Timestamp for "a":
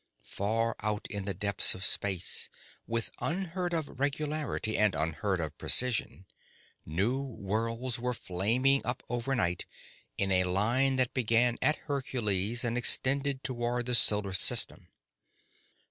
10.31-10.45